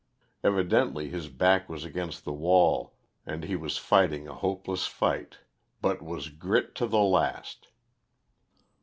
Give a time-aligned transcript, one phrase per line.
[0.43, 5.37] Evidently his back was against the wall, and he was fighting a hopeless fight,
[5.79, 7.67] but was grit to the last.